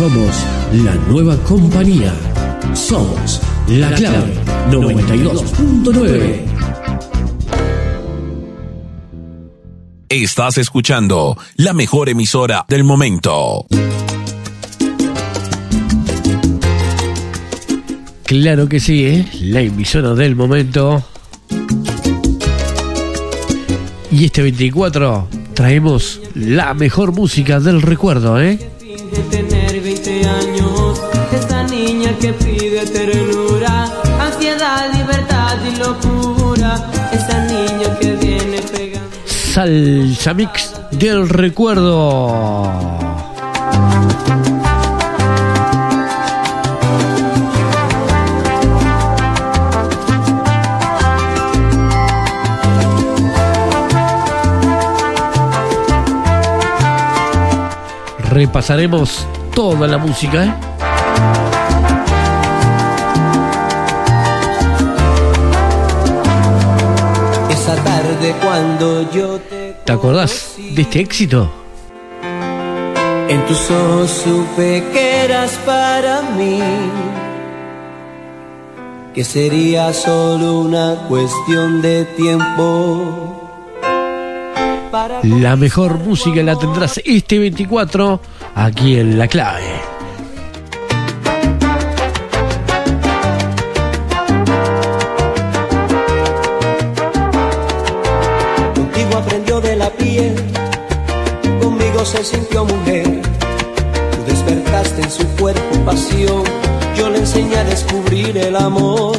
[0.00, 0.34] Somos
[0.72, 2.14] la nueva compañía.
[2.72, 4.32] Somos la clave
[4.70, 6.40] 92.9.
[10.08, 13.66] Estás escuchando la mejor emisora del momento.
[18.24, 19.28] Claro que sí, ¿eh?
[19.42, 21.04] la emisora del momento.
[24.10, 28.58] Y este 24 traemos la mejor música del recuerdo, ¿eh?
[32.80, 33.84] Pide ternura,
[34.20, 39.10] ansiedad, libertad y locura, esa niña que viene pegando.
[39.26, 42.70] Salsa Mix del recuerdo.
[58.30, 60.54] Repasaremos toda la música, ¿eh?
[68.80, 71.50] Cuando yo te ¿Te acordás de este éxito?
[73.28, 76.60] En tus ojos supe que eras para mí,
[79.14, 83.50] que sería solo una cuestión de tiempo.
[84.90, 88.20] Para La mejor música la tendrás este 24
[88.54, 89.99] aquí en La Clave.
[105.90, 106.44] Pasión,
[106.96, 109.18] yo le enseñé a descubrir el amor.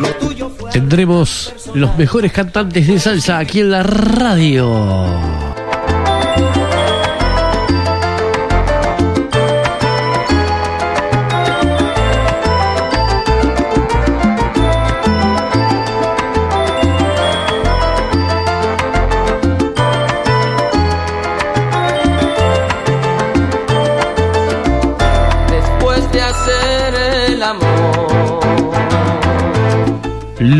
[0.00, 5.49] Lo tuyo fue Tendremos los mejores cantantes de salsa aquí en la radio.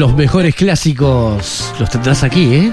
[0.01, 2.73] Los mejores clásicos los tendrás aquí, ¿eh?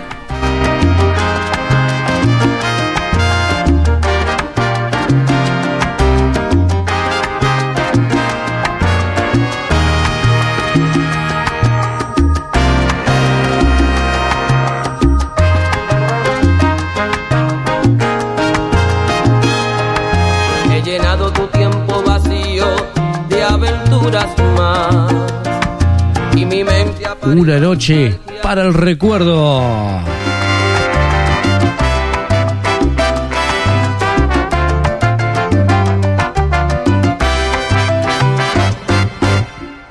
[27.24, 29.62] Una noche para el recuerdo.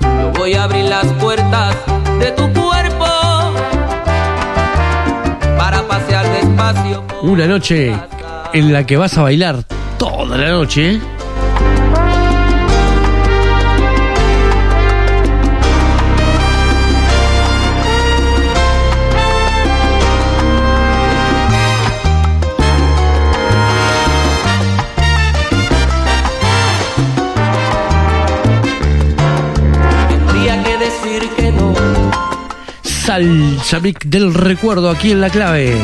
[0.00, 1.76] Yo voy a abrir las puertas
[2.18, 3.06] de tu cuerpo
[5.58, 7.04] para pasear despacio.
[7.22, 7.94] Una noche
[8.52, 9.62] en la que vas a bailar
[9.98, 11.00] toda la noche,
[33.18, 35.74] Mix del recuerdo aquí en la clave.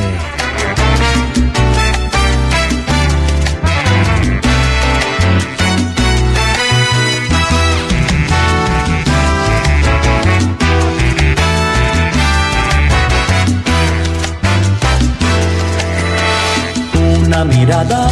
[17.25, 18.11] Una mirada,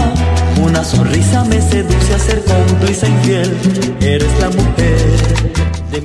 [0.62, 3.54] una sonrisa me seduce a ser cómplice infiel.
[4.00, 5.19] Eres la mujer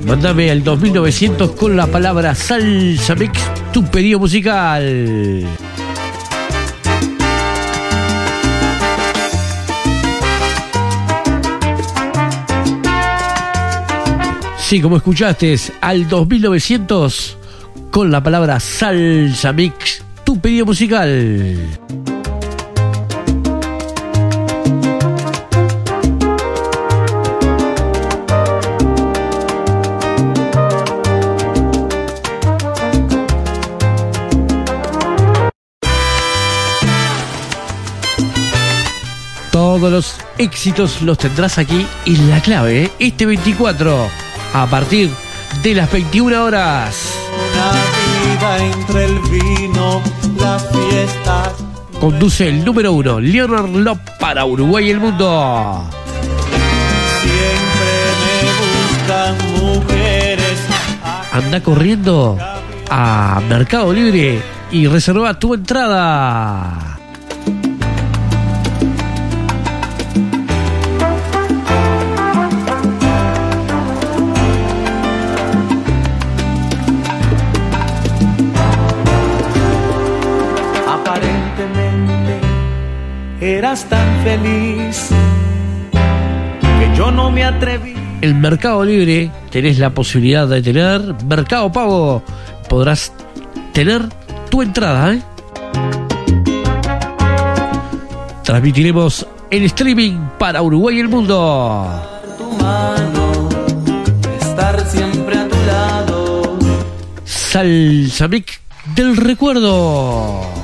[0.04, 3.40] Mándame al 2900 con la palabra Salsa Mix
[3.72, 5.46] tu pedido musical.
[14.58, 17.38] Sí, como escuchaste, al 2900
[17.90, 21.56] con la palabra Salsa Mix tu pedido musical.
[39.86, 42.92] Todos los éxitos los tendrás aquí en la clave, ¿eh?
[42.98, 44.08] este 24,
[44.52, 45.08] a partir
[45.62, 47.08] de las 21 horas.
[48.34, 50.02] vida entre el vino,
[50.40, 51.52] las fiestas.
[52.00, 55.88] Conduce el número uno, Leonard Lop para Uruguay y el mundo.
[57.22, 57.46] siempre
[59.38, 60.58] me mujeres.
[61.30, 62.36] Anda corriendo
[62.90, 64.42] a Mercado Libre
[64.72, 66.95] y reserva tu entrada.
[83.54, 85.08] Eras tan feliz
[85.92, 87.94] que yo no me atreví.
[88.20, 92.22] En Mercado Libre tenés la posibilidad de tener Mercado Pago.
[92.68, 93.12] Podrás
[93.72, 94.02] tener
[94.50, 95.14] tu entrada.
[95.14, 95.22] ¿eh?
[98.42, 102.02] Transmitiremos en streaming para Uruguay y el mundo.
[102.38, 103.48] tu mano,
[104.40, 106.58] estar siempre a tu lado.
[107.24, 108.60] Salsa Mix
[108.94, 110.55] del recuerdo.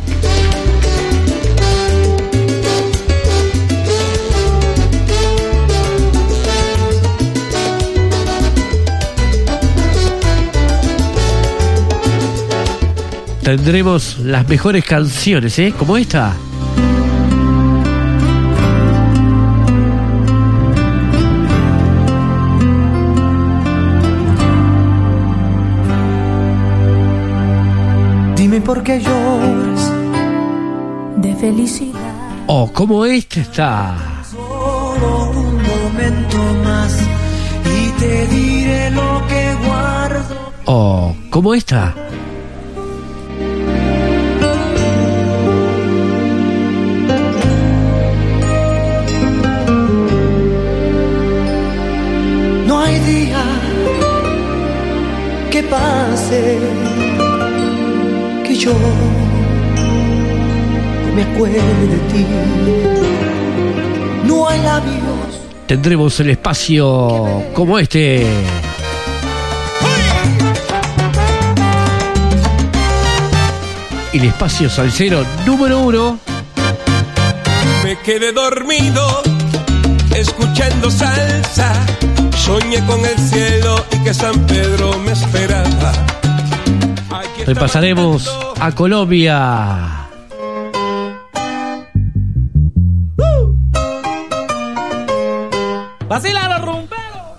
[13.42, 15.74] Tendremos las mejores canciones, ¿eh?
[15.76, 16.36] Como esta.
[28.36, 29.92] Dime por qué lloras,
[31.16, 31.98] de felicidad.
[32.46, 33.96] Oh, como esta está.
[34.30, 36.96] solo un momento más
[37.64, 40.52] y te diré lo que guardo.
[40.66, 41.92] Oh, como esta.
[55.72, 56.58] Pase
[58.44, 58.74] que yo
[61.06, 62.26] no me acuerde de ti.
[64.24, 65.12] No hay labios
[65.66, 68.26] Tendremos el espacio como este.
[74.12, 76.18] El espacio salsero número uno.
[77.82, 79.22] Me quedé dormido
[80.14, 81.72] escuchando salsa.
[82.44, 85.92] Soñé con el cielo y que San Pedro me esperaba.
[87.46, 88.64] Repasaremos cantando.
[88.64, 90.02] a Colombia.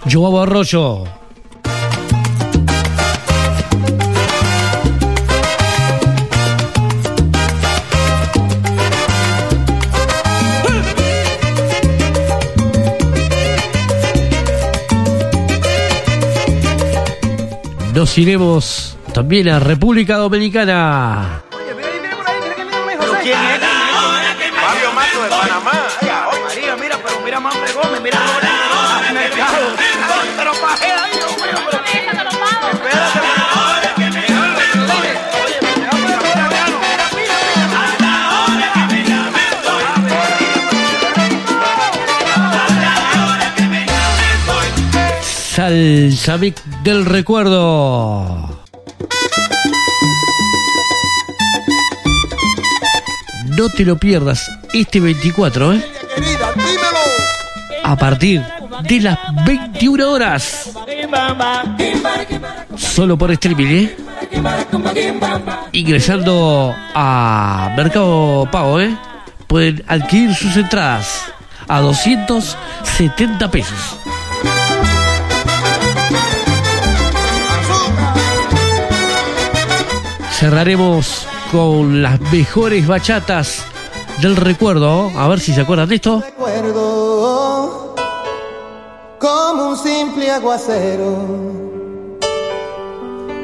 [0.09, 1.22] Joao Arroyo.
[18.03, 21.41] Nos iremos también a República Dominicana.
[22.99, 25.71] Fabio Mato de Panamá.
[26.45, 28.19] María, mira, pero mira más Gómez, mira
[45.69, 48.65] Mix del recuerdo.
[53.45, 55.85] No te lo pierdas este 24, ¿eh?
[57.83, 58.43] A partir
[58.81, 60.69] de las 21 horas.
[62.75, 63.97] Solo por streaming, ¿eh?
[65.71, 68.97] Ingresando a Mercado Pago, ¿eh?
[69.47, 71.23] Pueden adquirir sus entradas
[71.69, 74.02] a 270 pesos.
[80.43, 83.63] Cerraremos con las mejores bachatas
[84.21, 85.09] del recuerdo.
[85.17, 86.19] A ver si se acuerdan de esto.
[86.19, 87.95] recuerdo
[89.19, 91.15] como un simple aguacero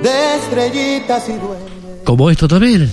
[0.03, 2.03] de estrellitas y duendes.
[2.03, 2.91] Como esto también.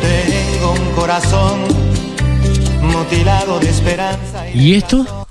[0.00, 1.58] Tengo un corazón
[2.80, 5.26] mutilado de esperanza ¿Y esto?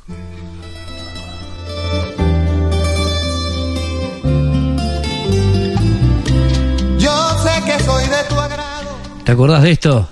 [9.28, 10.08] ¿Te acordás de esto?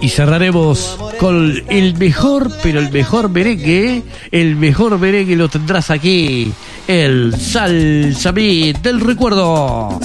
[0.00, 4.04] Y cerraremos con el mejor, pero el mejor merengue.
[4.30, 6.52] El mejor merengue lo tendrás aquí.
[6.86, 9.98] El Salsa Beat del recuerdo.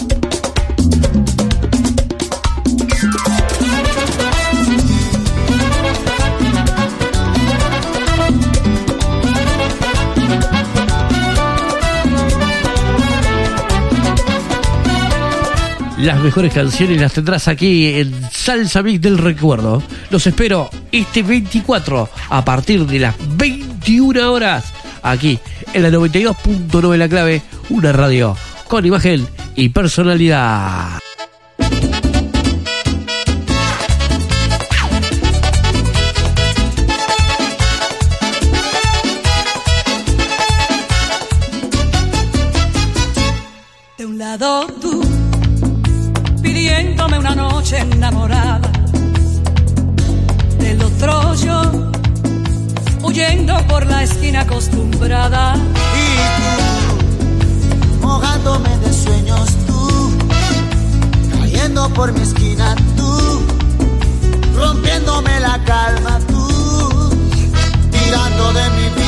[16.00, 19.84] Las mejores canciones las tendrás aquí en Salsa Mix del Recuerdo.
[20.10, 24.72] Los espero este 24 a partir de las 21 horas
[25.03, 25.38] aquí
[25.74, 28.38] en la 92.9 La Clave, una radio
[28.70, 31.00] con imagen y personalidad.
[54.03, 55.56] esquina acostumbrada.
[55.56, 60.12] Y tú, mojándome de sueños, tú,
[61.39, 63.41] cayendo por mi esquina, tú,
[64.56, 67.12] rompiéndome la calma, tú,
[67.91, 68.99] tirando de mi